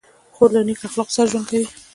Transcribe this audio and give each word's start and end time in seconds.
خور 0.35 0.49
له 0.55 0.61
نیک 0.67 0.79
اخلاقو 0.87 1.15
سره 1.15 1.29
ژوند 1.31 1.45
کوي. 1.49 1.65